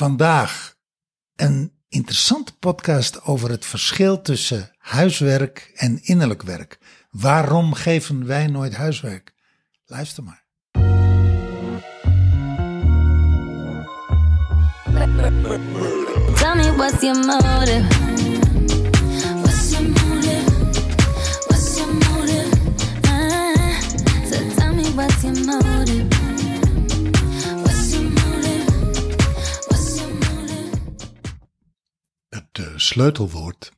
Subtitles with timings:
[0.00, 0.74] vandaag
[1.36, 6.78] een interessante podcast over het verschil tussen huiswerk en innerlijk werk.
[7.10, 9.34] Waarom geven wij nooit huiswerk?
[9.86, 10.44] Luister maar.
[16.36, 17.86] Tell me what's your motive?
[19.42, 20.44] What's your motive?
[21.46, 22.48] What's your motive?
[23.02, 23.80] Ah,
[24.30, 26.19] so tell me what's your motive?
[32.76, 33.72] Sleutelwoord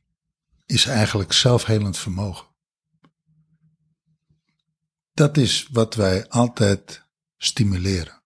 [0.65, 2.47] is eigenlijk zelfhelend vermogen.
[5.13, 7.05] Dat is wat wij altijd
[7.37, 8.23] stimuleren.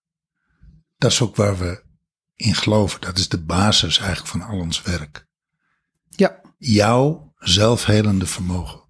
[0.96, 1.82] Dat is ook waar we
[2.34, 3.00] in geloven.
[3.00, 5.26] Dat is de basis eigenlijk van al ons werk.
[6.08, 8.80] Ja, Jouw zelfhelende vermogen.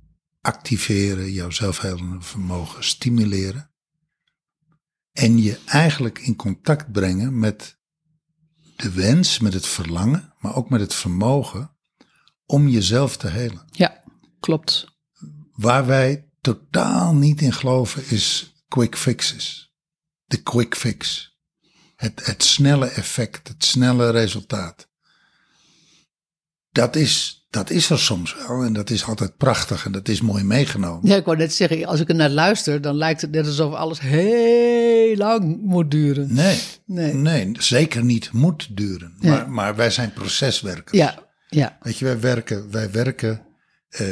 [0.41, 3.71] Activeren, jouw zelfhelende vermogen stimuleren.
[5.13, 7.78] En je eigenlijk in contact brengen met
[8.79, 11.77] de wens, met het verlangen, maar ook met het vermogen
[12.47, 13.69] om jezelf te helen.
[13.71, 14.03] ja,
[14.41, 14.87] klopt.
[15.53, 19.73] Waar wij totaal niet in geloven is quick fixes.
[20.25, 21.33] De quick fix.
[21.97, 24.89] Het, het snelle effect, het snelle resultaat.
[26.71, 30.21] Dat is, dat is er soms wel en dat is altijd prachtig en dat is
[30.21, 31.09] mooi meegenomen.
[31.09, 33.75] Ja, ik wou net zeggen, als ik er naar luister, dan lijkt het net alsof
[33.75, 36.35] alles heel lang moet duren.
[36.35, 37.15] Nee, Nee.
[37.15, 39.15] nee, zeker niet moet duren.
[39.19, 39.31] Nee.
[39.31, 40.99] Maar, maar wij zijn proceswerkers.
[40.99, 41.19] Ja,
[41.49, 43.43] ja, Weet je, wij werken, wij werken
[43.89, 44.07] eh,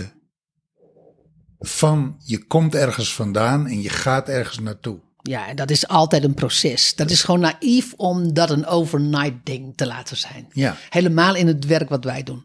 [1.58, 5.00] van je komt ergens vandaan en je gaat ergens naartoe.
[5.22, 6.94] ja, en dat is altijd een proces.
[6.94, 10.46] Dat is gewoon naïef om dat een overnight ding te laten zijn.
[10.52, 10.76] Ja.
[10.90, 12.44] Helemaal in het werk wat wij doen.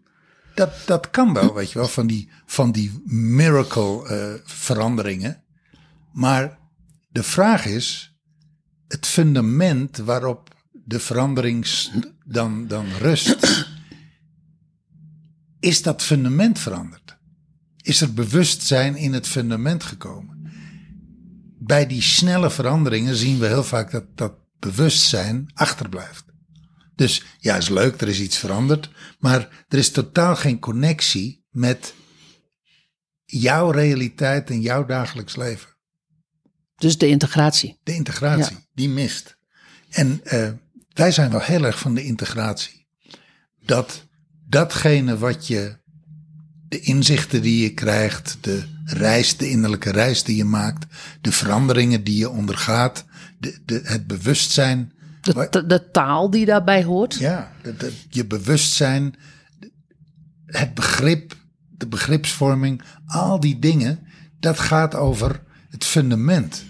[0.61, 5.43] Dat, dat kan wel, weet je wel, van die, van die miracle eh, veranderingen.
[6.13, 6.59] Maar
[7.09, 8.15] de vraag is,
[8.87, 11.67] het fundament waarop de verandering
[12.25, 13.67] dan, dan rust,
[15.59, 17.17] is dat fundament veranderd?
[17.77, 20.51] Is er bewustzijn in het fundament gekomen?
[21.59, 26.30] Bij die snelle veranderingen zien we heel vaak dat dat bewustzijn achterblijft.
[26.95, 28.89] Dus ja, is leuk, er is iets veranderd.
[29.19, 31.93] Maar er is totaal geen connectie met
[33.25, 35.69] jouw realiteit en jouw dagelijks leven.
[36.75, 37.79] Dus de integratie.
[37.83, 38.65] De integratie, Ja.
[38.73, 39.37] die mist.
[39.89, 40.49] En eh,
[40.93, 42.87] wij zijn wel heel erg van de integratie.
[43.65, 44.07] Dat
[44.47, 45.77] datgene wat je,
[46.67, 50.85] de inzichten die je krijgt, de reis, de innerlijke reis die je maakt,
[51.21, 53.05] de veranderingen die je ondergaat,
[53.39, 54.93] de, de, het bewustzijn.
[55.21, 57.15] De, Wa- de, de taal die daarbij hoort.
[57.15, 59.15] Ja, de- je bewustzijn,
[60.45, 61.33] het begrip,
[61.69, 64.07] de begripsvorming, al die dingen,
[64.39, 66.65] dat gaat over het fundament.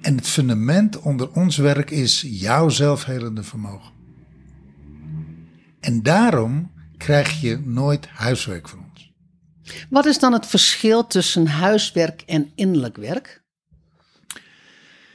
[0.00, 3.92] En het fundament onder ons werk is jouw zelfhelende vermogen.
[5.80, 9.12] En daarom krijg je nooit huiswerk van ons.
[9.90, 13.42] Wat is dan het verschil tussen huiswerk en innerlijk werk?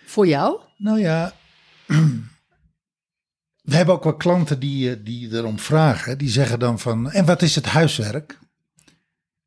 [0.06, 0.60] Voor jou?
[0.78, 1.34] Nou ja,
[3.70, 6.18] we hebben ook wel klanten die, eh, die erom vragen.
[6.18, 8.40] Die zeggen dan van, en wat is het huiswerk?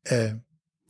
[0.01, 0.31] Eh,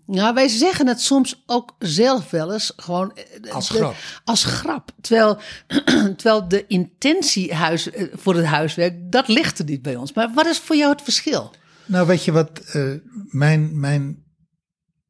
[0.06, 3.96] Nou, wij zeggen het soms ook zelf wel eens gewoon eh, Als de- grap.
[4.24, 4.92] Als grap.
[5.02, 5.38] Terwijl,
[6.18, 10.14] terwijl de intentie huis, voor het huiswerk, dat ligt er niet bij ons.
[10.14, 11.52] Maar wat is voor jou het verschil?
[11.86, 12.94] Nou, weet je wat, eh,
[13.28, 14.24] mijn, mijn,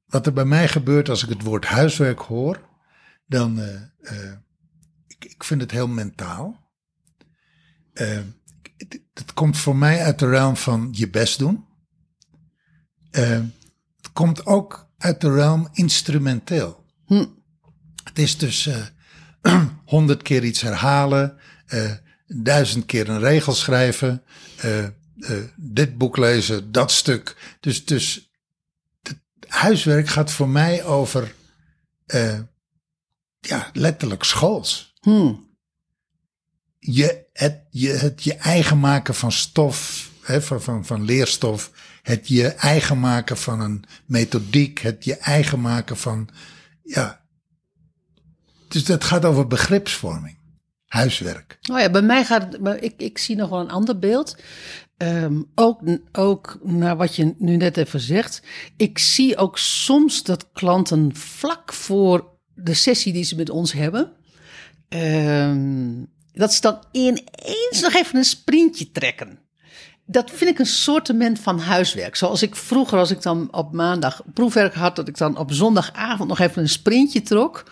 [0.05, 2.69] wat er bij mij gebeurt als ik het woord huiswerk hoor,
[3.25, 3.65] dan, uh,
[4.01, 4.31] uh,
[5.07, 6.61] ik, ik vind het heel mentaal.
[7.93, 8.19] Uh,
[9.13, 11.65] het, komt voor mij uit de realm van je best doen.
[13.11, 13.39] Uh,
[13.97, 16.85] het komt ook uit de realm instrumenteel.
[17.05, 17.25] Hm.
[18.03, 18.85] Het is dus uh,
[19.85, 21.37] honderd keer iets herhalen,
[22.27, 24.23] duizend keer een regel schrijven,
[25.55, 27.57] dit boek lezen, dat stuk.
[27.59, 28.31] Dus, dus
[29.01, 29.17] het
[29.47, 31.35] huiswerk gaat voor mij over
[33.47, 34.93] ja, letterlijk schools.
[34.99, 35.33] Hm.
[36.79, 41.71] Je, het, je, het je eigen maken van stof, hè, van, van, van leerstof.
[42.01, 44.79] Het je eigen maken van een methodiek.
[44.79, 46.29] Het je eigen maken van,
[46.83, 47.21] ja.
[48.67, 50.37] Dus dat gaat over begripsvorming.
[50.85, 51.57] Huiswerk.
[51.71, 54.37] Oh ja, bij mij gaat het, ik, ik zie nog wel een ander beeld.
[54.97, 55.81] Um, ook,
[56.11, 58.41] ook naar wat je nu net even zegt.
[58.77, 64.11] Ik zie ook soms dat klanten vlak voor de sessie die ze met ons hebben.
[64.89, 69.39] Um, dat ze dan ineens nog even een sprintje trekken.
[70.05, 72.15] Dat vind ik een soortement van huiswerk.
[72.15, 76.29] Zoals ik vroeger, als ik dan op maandag proefwerk had, dat ik dan op zondagavond
[76.29, 77.63] nog even een sprintje trok.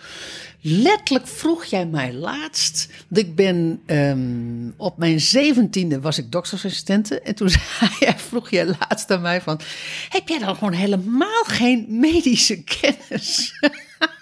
[0.60, 2.88] letterlijk vroeg jij mij laatst.
[3.10, 7.20] Ik ben ehm, op mijn zeventiende was ik doktersassistente.
[7.20, 7.48] En toen
[7.78, 9.60] zei jij, vroeg jij laatst aan mij van...
[10.08, 13.52] Heb jij dan gewoon helemaal geen medische kennis?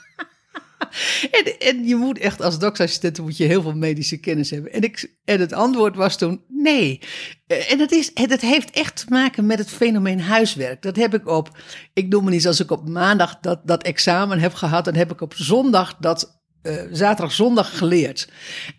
[1.31, 4.73] En, en je moet echt als doktersassistent moet je heel veel medische kennis hebben.
[4.73, 7.01] En, ik, en het antwoord was toen nee.
[7.47, 10.83] Eh, En dat, is, dat heeft echt te maken met het fenomeen huiswerk.
[10.83, 11.59] Dat heb ik op,
[11.93, 15.13] ik noem het niet als ik op maandag dat, dat examen heb gehad, dan heb
[15.13, 18.29] ik op zondag dat eh, zaterdag, zondag geleerd.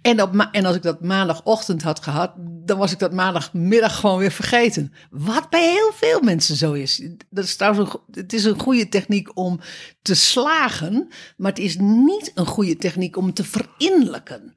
[0.01, 4.18] En, op en als ik dat maandagochtend had gehad, dan was ik dat maandagmiddag gewoon
[4.18, 4.94] weer vergeten.
[5.10, 7.07] Wat bij heel veel mensen zo is.
[7.30, 9.60] Dat is trouwens een, het is een goede techniek om
[10.01, 11.07] te slagen,
[11.38, 14.56] maar het is niet een goede techniek om te verinnerlijken.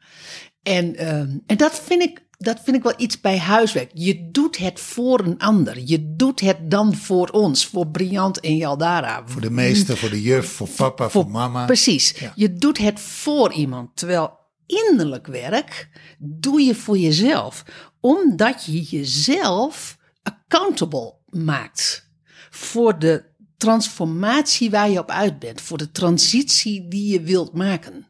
[0.62, 3.90] En, ehm, en dat, vind ik, dat vind ik wel iets bij huiswerk.
[3.94, 5.78] Je doet het voor een ander.
[5.84, 9.22] Je doet het dan voor ons, voor Briant en Jaldara.
[9.26, 11.64] Voor de meester, voor de juf, voor papa, voor, mama.
[11.64, 12.14] Precies.
[12.18, 12.32] Ja.
[12.34, 13.96] Je doet het voor iemand.
[13.96, 15.88] Terwijl innerlijk werk
[16.18, 17.64] doe je voor jezelf.
[18.00, 22.10] Omdat je jezelf accountable maakt.
[22.50, 23.24] Voor de
[23.56, 25.60] transformatie waar je op uit bent.
[25.60, 28.06] Voor de transitie die je wilt maken.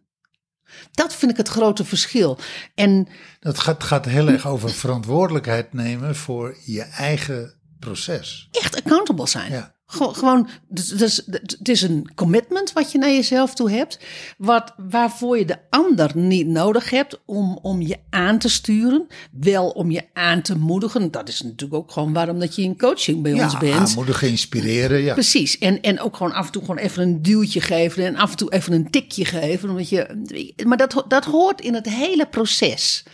[0.92, 2.38] Dat vind ik het grote verschil.
[2.74, 3.08] En
[3.40, 8.48] Dat gaat, gaat heel erg over verantwoordelijkheid nemen voor je eigen proces.
[8.50, 9.52] echt accountable zijn.
[9.52, 9.73] Ja.
[9.86, 13.98] Gew- Gewoon, dus, dus, het is een commitment wat je naar jezelf toe hebt,
[14.38, 19.68] wat, waarvoor je de ander niet nodig hebt om, om je aan te sturen, wel
[19.70, 21.10] om je aan te moedigen.
[21.10, 23.74] Dat is natuurlijk ook gewoon waarom dat je in coaching bij ons Ja, bent.
[23.74, 25.02] aanmoedigen, inspireren.
[25.02, 25.12] Ja.
[25.12, 25.58] Precies.
[25.58, 28.36] En, en ook gewoon af en toe gewoon even een duwtje geven en af en
[28.36, 29.68] toe even een tikje geven.
[29.68, 33.04] Omdat je, maar dat, dat hoort in het hele proces.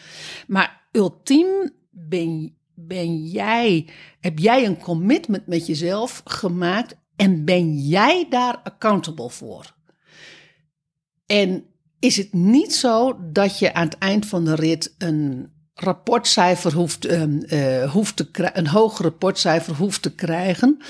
[0.47, 1.47] Maar ultiem
[1.91, 2.55] ben,
[2.87, 3.89] ben jij,
[4.21, 9.75] heb jij een commitment met jezelf gemaakt en ben jij daar accountable voor?
[11.27, 11.65] En
[11.99, 17.05] is het niet zo dat je aan het eind van de rit een rapportcijfer hoeft,
[17.05, 20.83] ehm, eh, hoeft te een hoog rapportcijfer hoeft te krijgen,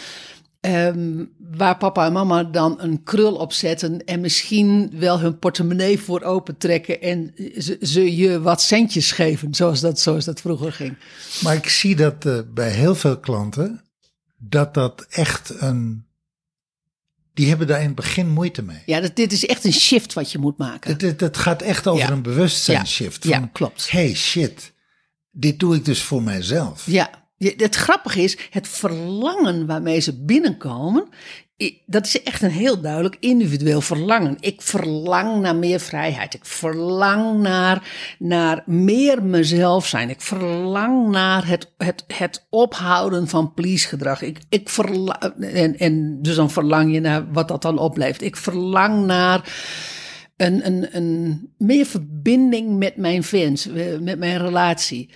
[0.61, 5.99] ehm, waar papa en mama dan een krul op zetten en misschien wel hun portemonnee
[5.99, 10.97] voor opentrekken en ze, ze je wat centjes geven, zoals dat, zoals dat vroeger ging.
[11.43, 13.85] Maar ik zie dat eh, bij heel veel klanten,
[14.37, 16.09] dat dat echt een...
[17.35, 18.83] Die hebben daar in het begin moeite mee.
[18.87, 21.17] Ja, dat, dit is echt een shift wat je moet maken.
[21.17, 22.11] Het, gaat echt over Ja.
[22.13, 23.25] een bewustzijnsshift.
[23.25, 23.91] Ja, Van, klopt.
[23.91, 24.73] Hey shit,
[25.31, 26.87] dit doe ik dus voor mijzelf.
[26.87, 31.09] Ja, het grappige is, het verlangen waarmee ze binnenkomen,
[31.87, 34.37] dat is echt een heel duidelijk individueel verlangen.
[34.41, 36.35] Ik verlang naar meer vrijheid.
[36.35, 37.83] Ik verlang naar,
[38.19, 40.11] naar meer mezelf zijn.
[40.11, 44.23] Ik verlang naar het, het, het ophouden van please-gedrag.
[44.23, 44.69] Ik, ik
[45.41, 48.23] en, en dus dan verlang je naar wat dat dan oplevert.
[48.23, 49.53] Ik verlang naar
[50.37, 55.11] een, een, een meer verbinding met mijn fans, eh, met mijn relatie.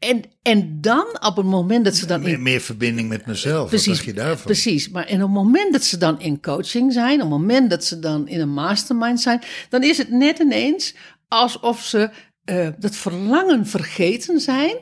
[0.00, 3.70] En, en dan op het moment dat ze dan Meer, in meer verbinding met mezelf.
[3.70, 4.44] Wat dacht je daarvan?
[4.44, 7.84] Precies, maar in het moment dat ze dan in coaching zijn, op het moment dat
[7.84, 10.94] ze dan in een mastermind zijn, dan is het net ineens
[11.28, 12.10] alsof ze
[12.44, 14.76] eh, dat verlangen vergeten zijn.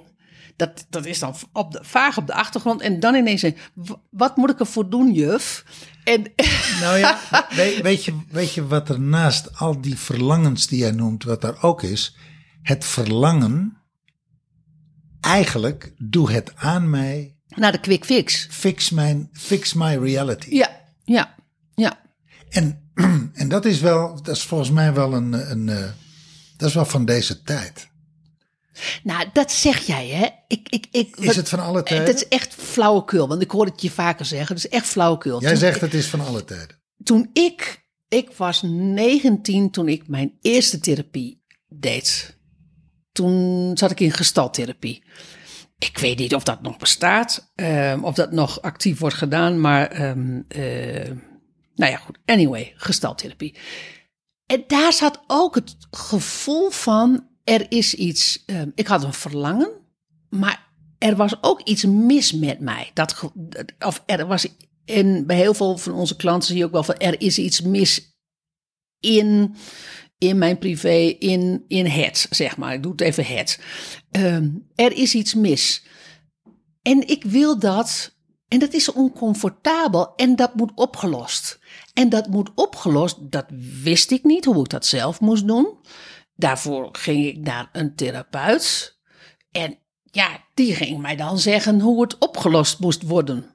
[0.57, 2.81] Dat, dat is dan op de, vaag op de achtergrond.
[2.81, 3.43] En dan ineens
[3.75, 5.65] "W- wat moet ik ervoor doen, juf?
[6.05, 6.23] En
[6.81, 7.19] Nou ja,
[7.51, 11.41] weet, weet, je, weet je wat er naast al die verlangens die jij noemt, wat
[11.41, 12.17] daar ook is?
[12.63, 13.78] Het verlangen,
[15.21, 18.47] eigenlijk, doe het aan mij, naar de quick fix.
[18.51, 20.55] fix, mijn, fix my reality.
[20.55, 21.35] Ja, ja,
[21.75, 22.01] ja.
[22.49, 22.91] En,
[23.35, 25.91] en dat is wel, dat is volgens mij wel een, een eh,
[26.57, 27.89] dat is wel van deze tijd.
[29.03, 30.27] Nou, dat zeg jij, hè?
[30.49, 32.07] Ik, ik, ik, Is het van alle tijden?
[32.07, 34.55] Dat is echt flauwekul, want ik hoor het je vaker zeggen.
[34.57, 35.41] Dat is echt flauwekul.
[35.41, 36.81] Jij Toen- zegt het is van alle tijden.
[37.03, 42.37] toen ik, ik was 19 toen ik mijn eerste therapie deed.
[43.19, 45.03] Toen zat ik in gestaltherapie.
[45.79, 49.91] Ik weet niet of dat nog bestaat, ehm, of dat nog actief wordt gedaan, maar
[49.91, 51.11] ehm, eh,
[51.75, 52.19] nou ja, goed.
[52.25, 53.55] Anyway, gestaltherapie.
[54.47, 59.71] En daar zat ook het gevoel van, er is iets, ehm, ik had een verlangen,
[60.31, 60.67] maar
[60.99, 62.91] er was ook iets mis met mij.
[62.95, 63.31] Dat,
[63.79, 64.47] of er was,
[64.85, 67.61] en bij heel veel van onze klanten zie je ook wel van, er is iets
[67.61, 68.13] mis
[69.01, 69.55] in,
[70.19, 72.73] in mijn privé, in, in het, zeg maar.
[72.73, 73.61] Ik doe het even het.
[74.11, 75.85] Ehm, er is iets mis.
[76.83, 78.17] En ik wil dat,
[78.49, 81.59] en dat is oncomfortabel en dat moet opgelost.
[81.93, 83.47] En dat moet opgelost, dat
[83.83, 85.79] wist ik niet hoe ik dat zelf moest doen.
[86.35, 88.99] Daarvoor ging ik naar een therapeut.
[89.51, 93.55] En ja, die ging mij dan zeggen hoe het opgelost moest worden.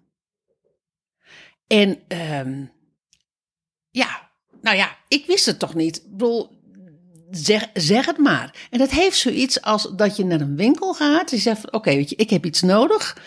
[1.67, 2.65] En ehm,
[3.89, 4.31] ja,
[4.63, 5.95] nou ja, ik wist het toch niet.
[5.97, 6.49] Ik bedoel,
[7.31, 8.67] zeg, zeg het maar.
[8.69, 11.31] En dat heeft zoiets als dat je naar een winkel gaat.
[11.31, 13.17] Je zegt van, oké, weet je, ik heb iets nodig.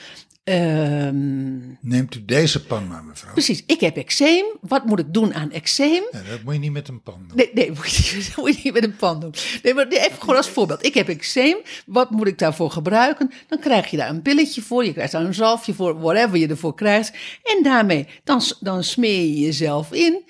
[0.44, 3.32] Ehm, Neemt u deze pan maar, mevrouw.
[3.32, 4.44] precies, ik heb eczeem.
[4.60, 6.02] Wat moet ik doen aan eczeem?
[6.10, 7.36] Ja, dat moet je niet met een pan doen.
[7.36, 9.34] Nee, nee, moet je, niet- moet je niet met een pan doen.
[9.62, 10.84] Nee, maar even gewoon als voorbeeld.
[10.84, 11.56] Ik heb eczeem.
[11.86, 13.30] Wat moet ik daarvoor gebruiken?
[13.48, 14.84] Dan krijg je daar een pilletje voor.
[14.84, 16.00] Je krijgt daar een zalfje voor.
[16.00, 17.12] Whatever je ervoor krijgt.
[17.42, 20.24] En daarmee, dan, dan smeer je jezelf in.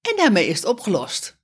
[0.00, 1.38] En daarmee is het opgelost.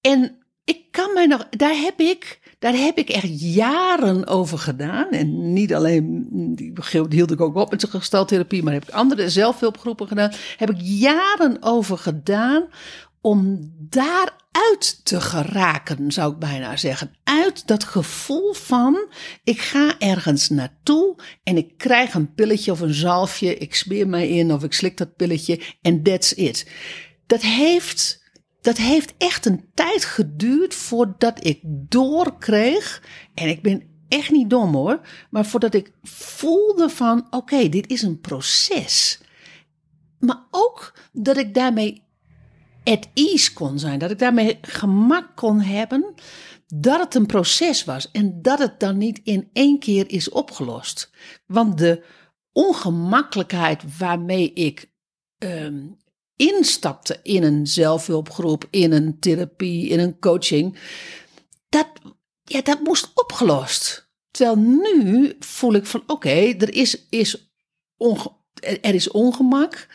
[0.00, 5.10] En ik kan mij nog, daar heb ik, daar heb ik echt jaren over gedaan.
[5.10, 6.74] En niet alleen,
[7.08, 10.32] hield ik ook op met gestaltherapie, maar heb ik andere zelfhulpgroepen gedaan.
[10.56, 12.68] Heb ik jaren over gedaan
[13.20, 17.14] om daaruit te geraken, zou ik bijna zeggen.
[17.24, 19.08] Uit dat gevoel van,
[19.44, 23.56] ik ga ergens naartoe en ik krijg een pilletje of een zalfje.
[23.56, 26.66] Ik smeer mij in of ik slik dat pilletje en that's it.
[27.28, 28.26] Dat heeft
[28.60, 33.02] dat heeft echt een tijd geduurd voordat ik doorkreeg.
[33.34, 35.00] En ik ben echt niet dom hoor.
[35.30, 39.20] Maar voordat ik voelde van oké, dit is een proces.
[40.18, 42.02] Maar ook dat ik daarmee
[42.84, 43.98] at ease kon zijn.
[43.98, 46.14] Dat ik daarmee gemak kon hebben
[46.66, 48.10] dat het een proces was.
[48.10, 51.10] En dat het dan niet in één keer is opgelost.
[51.46, 52.04] Want de
[52.52, 54.90] ongemakkelijkheid waarmee ik
[55.38, 55.86] ehm,
[56.38, 60.78] instapte in een zelfhulpgroep, in een therapie, in een coaching,
[61.68, 61.88] dat,
[62.42, 64.10] ja, dat moest opgelost.
[64.30, 67.52] Terwijl nu voel ik van oké, er is, is
[68.60, 69.88] er is ongemak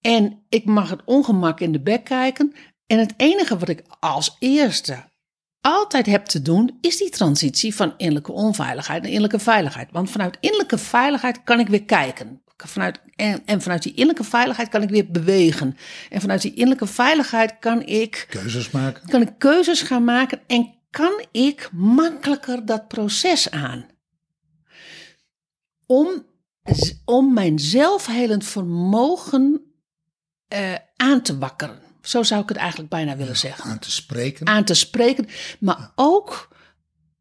[0.00, 2.52] en ik mag het ongemak in de bek kijken.
[2.86, 5.12] En het enige wat ik als eerste
[5.60, 9.88] altijd heb te doen, is die transitie van innerlijke onveiligheid naar innerlijke veiligheid.
[9.92, 12.42] Want vanuit innerlijke veiligheid kan ik weer kijken.
[12.66, 15.76] Vanuit, en, en vanuit die innerlijke veiligheid kan ik weer bewegen.
[16.10, 19.08] En vanuit die innerlijke veiligheid kan ik, Keuzes maken.
[19.08, 23.86] kan ik keuzes gaan maken en kan ik makkelijker dat proces aan.
[25.86, 26.26] Om,
[27.04, 29.60] om mijn zelfhelend vermogen
[30.48, 31.78] eh, aan te wakkeren.
[32.02, 34.46] Zo zou ik het eigenlijk bijna willen zeggen Aan te spreken.
[34.46, 35.26] aan te spreken,
[35.60, 36.48] maar ook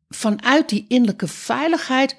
[0.08, 2.16] vanuit die innerlijke veiligheid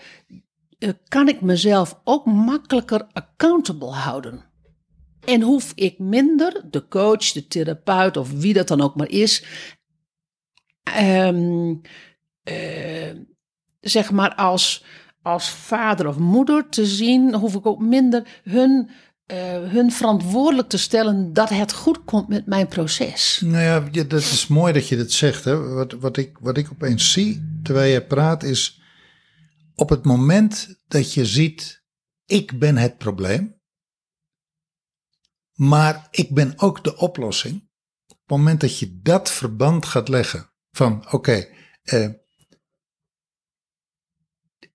[1.08, 4.44] kan ik mezelf ook makkelijker accountable houden.
[5.24, 9.44] En hoef ik minder, de coach, de therapeut of wie dat dan ook maar is,
[10.82, 11.74] ehm,
[12.42, 13.10] eh,
[13.80, 14.84] zeg maar als,
[15.22, 18.90] als vader of moeder te zien, hoef ik ook minder hun,
[19.26, 23.42] eh, hun verantwoordelijk te stellen dat het goed komt met mijn proces.
[23.44, 25.44] Nou ja, dat is mooi dat je dat zegt.
[25.44, 25.58] Hè.
[25.58, 28.82] Wat, wat, ik, wat ik opeens zie terwijl je praat is...
[29.74, 31.82] op het moment dat je ziet...
[32.26, 33.60] ik ben het probleem...
[35.52, 37.68] maar ik ben ook de oplossing...
[38.06, 40.50] op het moment dat je dat verband gaat leggen...
[40.70, 41.48] van oké...
[41.82, 42.08] eh,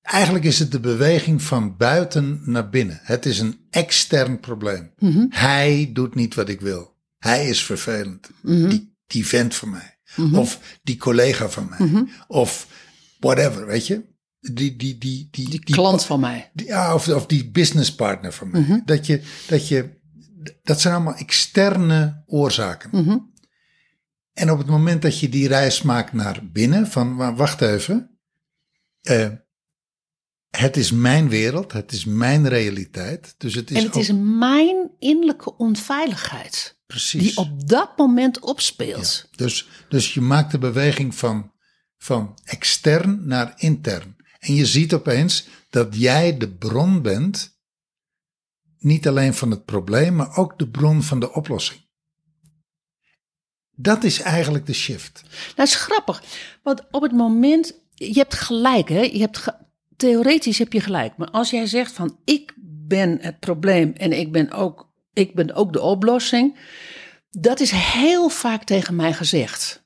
[0.01, 3.00] eigenlijk is het de beweging van buiten naar binnen.
[3.03, 4.94] Het is een extern probleem.
[5.29, 6.98] Hij doet niet wat ik wil.
[7.18, 8.29] Hij is vervelend.
[8.70, 10.00] Die, die vent van mij.
[10.34, 12.06] Of die collega van mij.
[12.27, 12.68] Of
[13.20, 14.09] whatever, weet je.
[14.39, 16.50] Die, die, die, die, Die klant van mij.
[16.53, 18.81] die- ja, of, of die businesspartner van mij.
[18.86, 19.98] Dat, je, dat je,
[20.63, 22.89] dat zijn allemaal externe oorzaken.
[24.34, 28.19] En op het moment dat je die reis maakt naar binnen, van wa- wacht even,
[29.01, 29.29] eh,
[30.50, 33.36] het is mijn wereld, het is mijn realiteit.
[33.38, 37.22] Dus het is, En het ook is mijn innerlijke onveiligheid precies.
[37.22, 39.27] die op dat moment opspeelt.
[39.36, 41.51] Dus, dus je maakt de beweging van,
[41.98, 44.17] van extern naar intern.
[44.39, 47.60] En je ziet opeens dat jij de bron bent,
[48.79, 51.79] niet alleen van het probleem, maar ook de bron van de oplossing.
[53.72, 55.24] Dat is eigenlijk de shift.
[55.55, 56.24] Dat is grappig,
[56.63, 59.01] want op het moment, je hebt gelijk, hè?
[59.01, 59.46] Je hebt
[59.96, 62.53] theoretisch heb je gelijk, maar als jij zegt van ik
[62.88, 66.58] ben het probleem en ik ben ook, ik ben ook de oplossing,
[67.29, 69.84] dat is heel vaak tegen mij gezegd.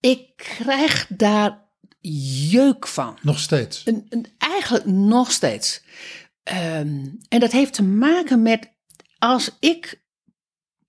[0.00, 1.65] Ik krijg daar
[2.50, 3.18] jeuk van.
[3.22, 3.82] Nog steeds.
[3.84, 5.82] Een, een, eigenlijk nog steeds.
[6.42, 8.72] Ehm, en dat heeft te maken met
[9.18, 10.04] als ik.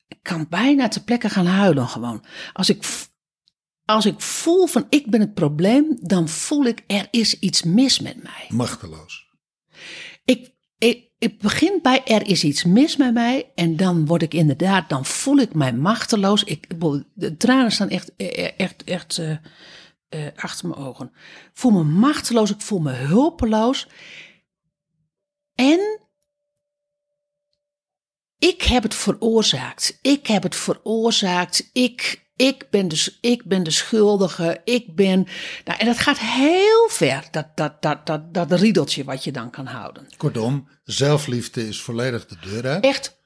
[0.08, 2.26] Ik kan bijna ter plekke gaan huilen gewoon.
[2.54, 2.86] Als ik,
[3.86, 8.00] als ik voel van ik ben het probleem, dan voel ik er is iets mis
[8.00, 8.46] met mij.
[8.50, 9.28] Machteloos.
[10.26, 14.34] Ik, ik, ik begin bij er is iets mis met mij en dan word ik
[14.34, 16.44] inderdaad, dan voel ik mij machteloos.
[16.44, 16.68] Ik,
[17.14, 19.38] de tranen staan echt, eh, echt, echt eh,
[20.10, 21.12] eh, achter mijn ogen.
[21.16, 23.88] Ik voel me machteloos, ik voel me hulpeloos.
[25.56, 26.00] En
[28.38, 30.00] ik heb het veroorzaakt.
[30.02, 31.70] Ik heb het veroorzaakt.
[31.74, 35.28] Ik, ik ben, dus, ik ben de schuldige, ik ben...
[35.66, 39.50] Nou, en dat gaat heel ver, dat, dat, dat, dat, dat riedeltje wat je dan
[39.50, 40.08] kan houden.
[40.18, 42.84] Kortom, zelfliefde is volledig de deur uit.
[42.84, 43.17] Echt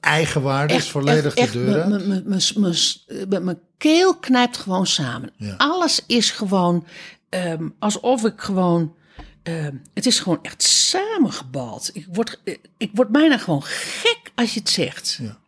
[0.00, 5.30] Eigenwaarde is volledig echt, de deur mijn- keel knijpt gewoon samen.
[5.36, 5.54] Ja.
[5.56, 6.86] Alles is gewoon
[7.28, 8.94] ehm, alsof ik gewoon.
[9.42, 11.90] ehm, het is gewoon echt samengebald.
[11.92, 15.18] Ik word, eh, ik word bijna gewoon gek als je het zegt.
[15.22, 15.38] Ja.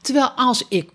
[0.00, 0.90] Terwijl als ik.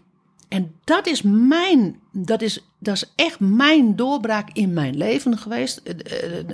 [0.48, 2.00] En dat is mijn.
[2.12, 5.78] Dat is, dat is echt mijn doorbraak in mijn leven geweest.
[5.78, 5.94] eh,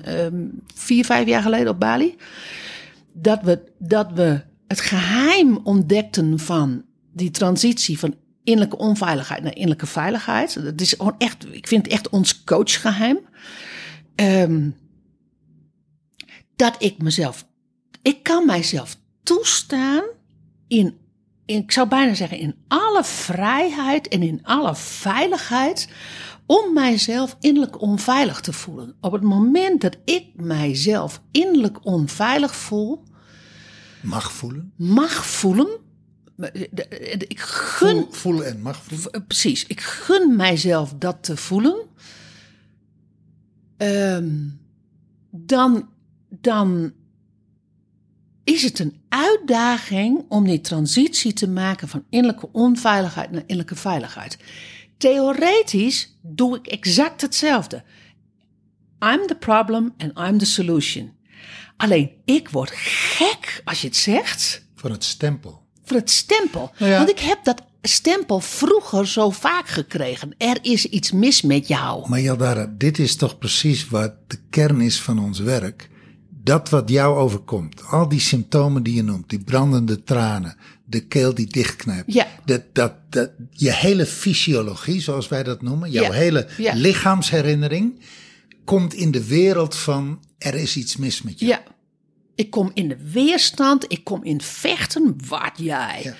[0.05, 0.45] eh, ehm,
[0.75, 2.15] vier, vijf jaar geleden op Bali
[3.13, 9.85] dat we, dat we het geheim ontdekten van die transitie van innerlijke onveiligheid naar innerlijke
[9.85, 10.63] veiligheid.
[10.63, 13.19] Dat is gewoon echt, ik vind het echt ons coachgeheim.
[14.15, 14.69] Ehm,
[16.55, 17.45] dat ik mezelf,
[18.01, 20.03] ik kan mijzelf toestaan
[20.67, 20.97] in,
[21.45, 25.87] ik zou bijna zeggen, in alle vrijheid en in alle veiligheid
[26.45, 28.95] om mijzelf innerlijk onveilig te voelen.
[29.01, 33.03] Op het moment dat ik mijzelf innerlijk onveilig voel,
[34.01, 34.73] Mag voelen.
[34.75, 35.67] mag voelen.
[36.35, 38.99] de- de- Ik gun, Voel, voelen en mag voelen.
[39.11, 41.85] v- precies, ik gun mijzelf dat te voelen.
[43.77, 44.35] Ehm,
[45.31, 45.89] dan,
[46.29, 46.93] dan
[48.43, 54.37] is het een uitdaging om die transitie te maken van innerlijke onveiligheid naar innerlijke veiligheid.
[54.97, 57.83] Theoretisch doe ik exact hetzelfde.
[58.99, 61.11] I'm the problem and I'm the solution.
[61.79, 65.61] Alleen ik word gek als je het zegt Van het stempel.
[65.85, 66.71] voor het stempel.
[66.79, 66.97] Nou ja.
[66.97, 70.33] Want ik heb dat stempel vroeger zo vaak gekregen.
[70.37, 72.09] Er is iets mis met jou.
[72.09, 75.89] Maar Jaldara, dit is toch precies wat de kern is van ons werk.
[76.43, 80.55] Dat wat jou overkomt, al die symptomen die je noemt, die brandende tranen,
[80.85, 82.27] de keel die dichtknijpt, Ja.
[82.45, 86.11] dat, dat, dat, je hele fysiologie, zoals wij dat noemen, jouw Ja.
[86.11, 87.99] hele lichaamsherinnering,
[88.65, 91.45] komt in de wereld van er is iets mis met je.
[91.45, 91.61] Ja.
[92.35, 95.15] Ik kom in de weerstand, ik kom in vechten.
[95.27, 96.01] Wat jij?
[96.03, 96.13] Ja.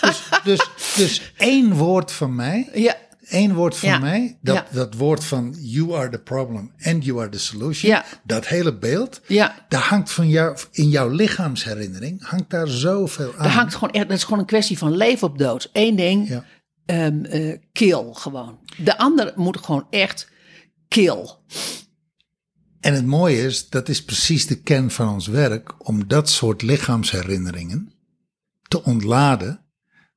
[0.00, 2.96] Dus, dus, dus één woord van mij, Ja.
[3.28, 3.98] één woord van Ja.
[3.98, 4.66] mij, dat, Ja.
[4.72, 8.04] dat woord van you are the problem and you are the solution, Ja.
[8.24, 9.64] dat hele beeld, Ja.
[9.68, 13.42] daar hangt van jou, in jouw lichaamsherinnering, hangt daar zoveel aan.
[13.42, 15.70] Dat, hangt gewoon dat is gewoon een kwestie van leven op dood.
[15.72, 16.42] Eén ding,
[16.86, 18.58] eh, kill gewoon.
[18.76, 20.30] De ander moet gewoon echt
[20.88, 21.28] kill.
[22.80, 26.62] En het mooie is, dat is precies de kern van ons werk, om dat soort
[26.62, 27.92] lichaamsherinneringen
[28.68, 29.60] te ontladen,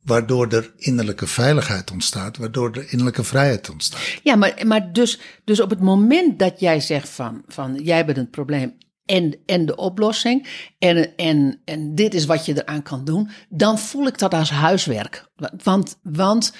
[0.03, 4.19] waardoor er innerlijke veiligheid ontstaat, waardoor er innerlijke vrijheid ontstaat.
[4.23, 8.17] Ja, maar, maar dus, dus op het moment dat jij zegt van, van jij bent
[8.17, 10.47] het probleem en, en de oplossing
[10.79, 14.49] en, en, en dit is wat je eraan kan doen, dan voel ik dat als
[14.49, 15.29] huiswerk.
[15.63, 16.53] Want, want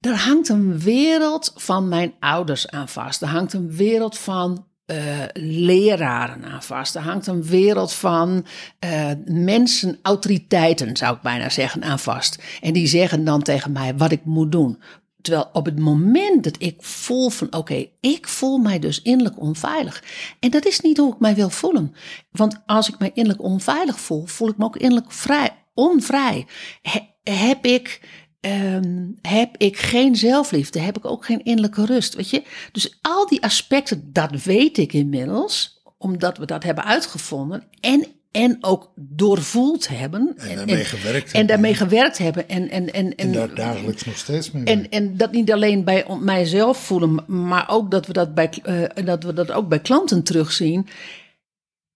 [0.00, 3.22] er hangt een wereld van mijn ouders aan vast.
[3.22, 4.96] Er hangt een wereld van eh,
[5.32, 6.94] leraren aan vast.
[6.94, 8.46] Er hangt een wereld van
[8.78, 12.42] eh, mensen, autoriteiten zou ik bijna zeggen, aan vast.
[12.60, 14.82] En die zeggen dan tegen mij wat ik moet doen.
[15.20, 20.02] Terwijl op het moment dat ik voel van oké, ik voel mij dus innerlijk onveilig.
[20.40, 21.94] En dat is niet hoe ik mij wil voelen.
[22.30, 26.46] Want als ik mij innerlijk onveilig voel, voel ik me ook innerlijk vrij, onvrij.
[26.82, 28.00] He- heb ik
[28.40, 32.14] ehm, heb ik geen zelfliefde, heb ik ook geen innerlijke rust.
[32.14, 32.42] Weet je?
[32.72, 38.56] Dus al die aspecten, dat weet ik inmiddels, omdat we dat hebben uitgevonden en, en
[38.60, 40.34] ook doorvoeld hebben.
[40.36, 41.46] En daarmee gewerkt En hebben.
[41.46, 42.48] daarmee gewerkt hebben.
[42.48, 46.06] En, en, en, En daar dagelijks nog steeds mee en, en dat niet alleen bij
[46.20, 50.22] mijzelf voelen, maar ook dat we dat, bij, eh, dat we dat ook bij klanten
[50.22, 50.86] terugzien.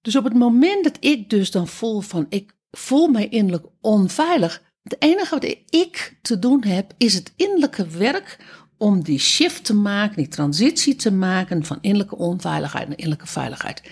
[0.01, 4.63] Dus op het moment dat ik dus dan voel van ik voel mij innerlijk onveilig.
[4.83, 8.39] Het enige wat ik te doen heb, is het innerlijke werk
[8.77, 13.83] om die shift te maken, die transitie te maken van innerlijke onveiligheid naar innerlijke veiligheid.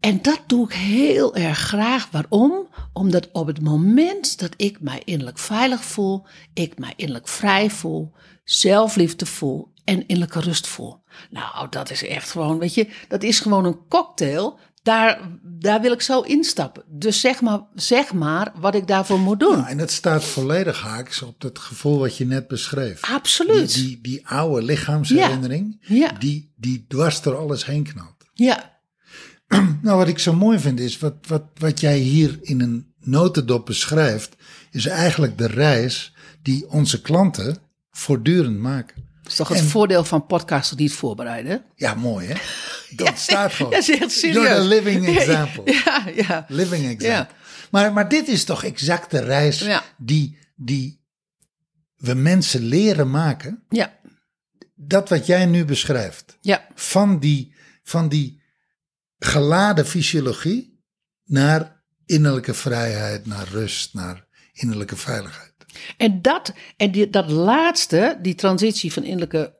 [0.00, 2.08] En dat doe ik heel erg graag.
[2.10, 2.68] Waarom?
[2.92, 8.12] Omdat op het moment dat ik mij innerlijk veilig voel, ik mij innerlijk vrij voel,
[8.44, 11.02] zelfliefde voel en innerlijke rust voel.
[11.30, 14.58] Nou, dat is echt gewoon, weet je, dat is gewoon een cocktail.
[14.86, 16.82] Daar, daar wil ik zo instappen.
[16.88, 19.56] Dus zeg maar, zeg maar wat ik daarvoor moet doen.
[19.56, 23.00] Ja, en dat staat volledig haaks op dat gevoel wat je net beschreef.
[23.02, 23.74] Absoluut.
[23.74, 26.12] Die, die, die oude lichaamsherinnering, Ja.
[26.18, 28.14] Die, die dwars door alles heen knalt.
[28.32, 28.74] Ja,
[29.82, 33.66] Nou, wat ik zo mooi vind is, wat, wat, wat jij hier in een notendop
[33.66, 34.36] beschrijft,
[34.70, 37.56] is eigenlijk de reis die onze klanten
[37.90, 39.04] voortdurend maken.
[39.22, 41.64] dat is toch het En- voordeel van podcasten die het voorbereiden.
[41.74, 42.34] Ja, mooi hè?
[42.96, 43.70] Dat staat gewoon.
[43.72, 44.34] Dat is echt serieus.
[44.44, 45.72] You're the living example.
[45.72, 46.44] Ja, ja.
[46.48, 47.06] Living example.
[47.08, 47.28] Ja.
[47.70, 49.82] Maar, maar dit is toch exact de reis Ja.
[49.96, 51.04] die, die
[51.96, 53.98] we mensen leren maken Ja,
[54.74, 58.42] dat wat jij nu beschrijft, Ja, van die, van die
[59.18, 60.80] geladen fysiologie
[61.24, 65.52] naar innerlijke vrijheid, naar rust, naar innerlijke veiligheid.
[65.96, 69.55] en dat, en die, dat laatste, die transitie van innerlijke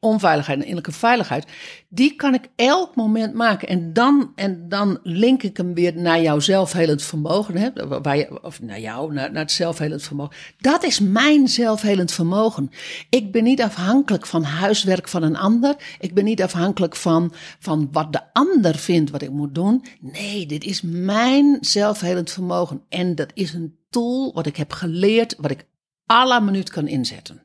[0.00, 1.46] onveiligheid naar innerlijke veiligheid,
[1.88, 3.68] die kan ik elk moment maken.
[3.68, 7.56] En dan, en dan link ik hem weer naar jouw zelfhelend vermogen.
[7.56, 7.70] Hè?
[8.02, 10.36] Waar je, of naar jou, naar, naar het zelfhelend vermogen.
[10.58, 12.70] Dat is mijn zelfhelend vermogen.
[13.10, 15.76] Ik ben niet afhankelijk van huiswerk van een ander.
[15.98, 19.84] Ik ben niet afhankelijk van, van wat de ander vindt wat ik moet doen.
[20.00, 22.82] Nee, dit is mijn zelfhelend vermogen.
[22.88, 25.66] En dat is een tool wat ik heb geleerd, wat ik
[26.06, 27.42] la minuut kan inzetten.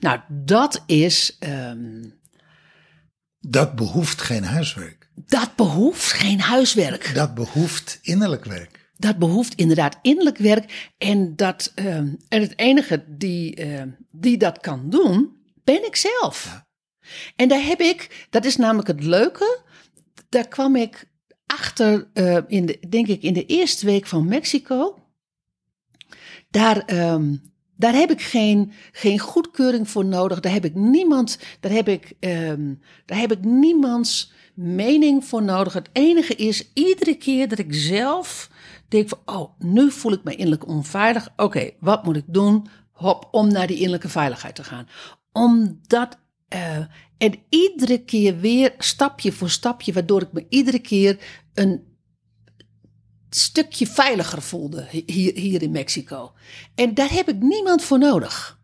[0.00, 0.08] Ja.
[0.08, 1.36] Nou, dat is.
[1.38, 2.04] ehm,
[3.40, 5.08] Dat behoeft geen huiswerk.
[5.26, 7.10] dat behoeft geen huiswerk.
[7.14, 8.82] Dat behoeft innerlijk werk.
[8.96, 10.92] Dat behoeft inderdaad innerlijk werk.
[10.98, 16.62] En, dat, ehm, en het enige die, ehm, die dat kan doen, ben ik zelf.
[17.36, 19.60] En daar heb ik, dat is namelijk het leuke,
[20.28, 21.04] daar kwam ik
[21.46, 24.98] achter, eh, in de, denk ik, in de eerste week van Mexico.
[26.50, 26.84] Daar,
[27.76, 30.40] daar heb ik geen, geen goedkeuring voor nodig.
[30.40, 32.74] Daar heb ik niemand, daar heb ik, ehm,
[33.06, 35.72] daar heb ik niemands mening voor nodig.
[35.72, 38.50] Het enige is, iedere keer dat ik zelf
[38.88, 41.28] denk van, oh, nu voel ik me innerlijk onveilig.
[41.36, 42.66] Oké, wat moet ik doen?
[42.92, 44.88] Hop, om naar die innerlijke veiligheid te gaan.
[45.32, 46.78] Omdat, eh,
[47.18, 51.18] en iedere keer weer stapje voor stapje, waardoor ik me iedere keer
[51.54, 51.93] een
[53.34, 56.32] stukje veiliger voelde hier, hier in Mexico.
[56.74, 58.58] En daar heb ik niemand voor nodig.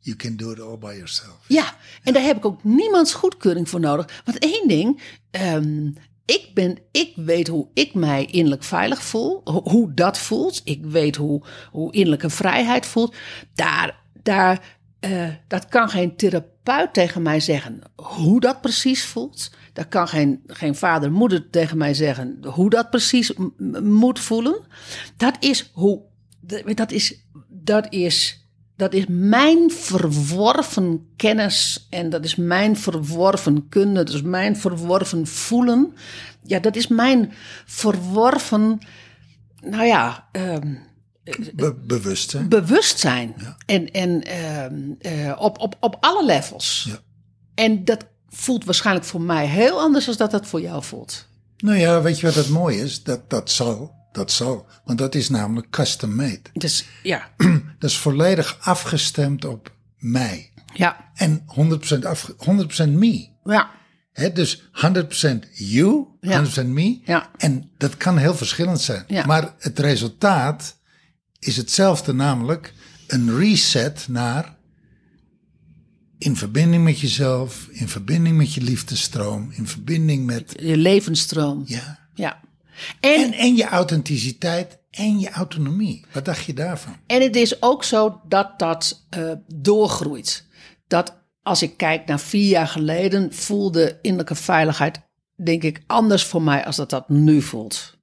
[0.00, 1.38] You can do it all by yourself.
[1.48, 4.22] Ja, en daar heb ik ook niemands goedkeuring voor nodig.
[4.24, 5.86] Want één ding, ehm,
[6.24, 10.60] ik, ben, ik weet hoe ik mij innerlijk veilig voel, ho- hoe dat voelt.
[10.64, 13.14] Ik weet hoe, hoe innerlijke vrijheid voelt.
[13.54, 19.50] Daar, daar, eh, dat kan geen therapeut tegen mij zeggen hoe dat precies voelt.
[19.78, 23.32] Dat kan geen, geen vader, moeder tegen mij zeggen hoe dat precies
[23.82, 24.66] moet voelen.
[25.16, 26.00] Dat is hoe,
[26.74, 34.04] dat is, dat is dat is mijn verworven kennis en dat is mijn verworven kunde,
[34.04, 35.94] dat is mijn verworven voelen.
[36.42, 37.32] Ja, dat is mijn
[37.64, 38.78] verworven,
[39.60, 40.28] nou ja,
[41.54, 42.48] Be- bewustzijn.
[42.48, 43.34] bewustzijn.
[43.66, 46.86] En, en ehm, eh, op, op, op alle levels.
[46.88, 46.98] Ja.
[47.54, 51.26] En dat voelt waarschijnlijk voor mij heel anders dan dat dat voor jou voelt.
[51.58, 53.02] Nou ja, weet je wat het mooie is?
[53.02, 53.96] Dat, dat zal.
[54.12, 54.66] Dat zal.
[54.84, 56.40] Want dat is namelijk custom made.
[56.52, 57.28] Dus ja,
[57.78, 60.52] Dat is volledig afgestemd op mij.
[60.74, 61.44] ja, En
[61.94, 62.32] 100% af,
[62.86, 63.28] 100% me.
[63.44, 63.70] ja,
[64.12, 67.00] Hè, dus 100% you, 100% me.
[67.04, 67.30] Ja.
[67.36, 69.04] En dat kan heel verschillend zijn.
[69.06, 69.26] Ja.
[69.26, 70.76] Maar het resultaat
[71.38, 72.72] is hetzelfde, namelijk
[73.06, 74.56] een reset naar
[76.18, 81.62] in verbinding met jezelf, in verbinding met je liefdestroom, in verbinding met je levensstroom.
[81.66, 82.40] ja, Ja.
[83.00, 86.04] en, En, en je authenticiteit en je autonomie.
[86.12, 86.96] Wat dacht je daarvan?
[87.06, 90.46] En het is ook zo dat dat eh, doorgroeit.
[90.86, 95.00] Dat als ik kijk naar vier jaar geleden, voelde innerlijke veiligheid,
[95.44, 97.97] denk ik, anders voor mij als dat dat nu voelt.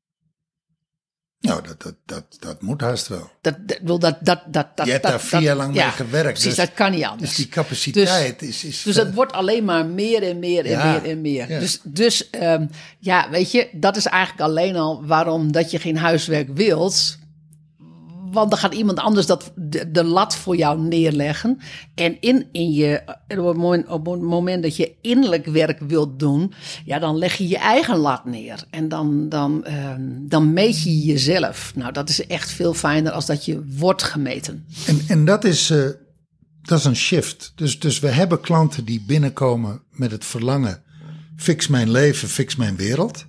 [1.46, 3.30] Nou, dat, dat, dat, dat moet haast wel.
[3.42, 5.84] Dat, dat, wil dat, dat, dat, dat, Je hebt dat- daar vier jaar lang mee
[5.84, 7.30] gewerkt, Precies, dus- dat kan niet anders.
[7.30, 8.84] Dus die capaciteit is, is.
[8.84, 11.50] Dus het wordt alleen maar meer en meer en Ja, meer en meer.
[11.50, 11.60] ja.
[11.60, 12.66] Dus, dus ehm,
[13.00, 17.18] ja, weet je, dat is eigenlijk alleen al waarom dat je geen huiswerk wilt.
[18.36, 19.52] Want dan gaat iemand anders dat,
[19.88, 21.60] de, lat voor jou neerleggen.
[21.96, 26.54] En in, in je, op het, moment, moment dat je innerlijk werk wilt doen,
[26.86, 28.64] ja, dan leg je je eigen lat neer.
[28.70, 31.72] En dan, dan, ehm, dan meet je jezelf.
[31.76, 34.66] Nou, dat is echt veel fijner als dat je wordt gemeten.
[34.86, 35.90] En, en dat, is, eh,
[36.62, 37.52] dat is een shift.
[37.56, 40.84] Dus, dus we hebben klanten die binnenkomen met het verlangen:
[41.36, 43.26] fix mijn leven, fix mijn wereld.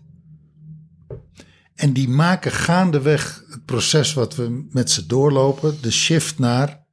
[1.77, 6.87] En die maken gaandeweg het proces wat we met ze doorlopen, de shift naar: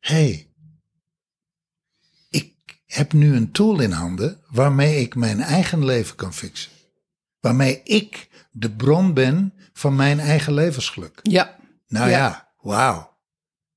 [0.00, 0.50] hey,
[2.30, 2.54] ik
[2.86, 6.70] heb nu een tool in handen waarmee ik mijn eigen leven kan fixen.
[7.40, 11.18] Waarmee ik de bron ben van mijn eigen levensgeluk.
[11.22, 11.56] Ja.
[11.88, 12.52] Nou ja, Ja.
[12.60, 13.14] wauw.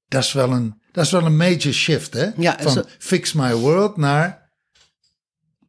[0.07, 2.29] Dat is wel een, dat is wel een major shift, hè?
[2.37, 4.47] Ja, van zo- fix my world naar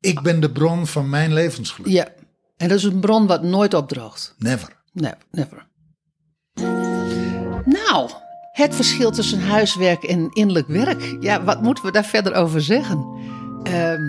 [0.00, 1.90] ik ben de bron van mijn levensgeluk.
[1.92, 2.12] Ja.
[2.61, 4.35] En dat is een bron wat nooit opdroogt.
[4.38, 4.77] Never.
[4.92, 5.66] Nee, never.
[7.64, 8.11] Nou,
[8.53, 11.16] het verschil tussen huiswerk en innerlijk werk.
[11.20, 13.07] Ja, wat moeten we daar verder over zeggen?
[13.62, 14.03] Ehm,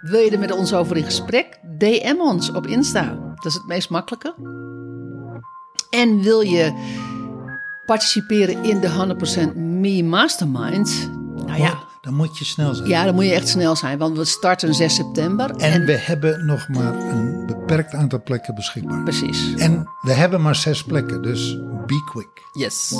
[0.00, 1.60] wil je er met ons over in gesprek?
[1.78, 3.04] DM ons op Insta.
[3.34, 4.34] Dat is het meest makkelijke.
[5.90, 6.72] En wil je
[7.86, 11.10] participeren in de 100% Me Mastermind?
[11.46, 11.74] Nou ja.
[11.74, 12.88] moet, dan moet je snel zijn.
[12.88, 15.50] Ja, dan moet je echt snel zijn, want we starten 6 september.
[15.50, 17.39] En, we hebben nog maar een
[17.70, 19.02] beperkt aantal plekken beschikbaar.
[19.02, 19.54] Precies.
[19.54, 21.56] En we hebben maar zes plekken, dus
[21.86, 22.42] be quick.
[22.52, 22.94] Yes.